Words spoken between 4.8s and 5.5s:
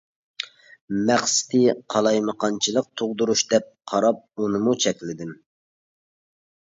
چەكلىدىم.